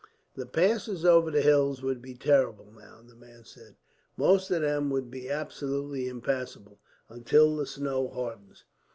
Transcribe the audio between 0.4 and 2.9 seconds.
passes over the hills would be terrible,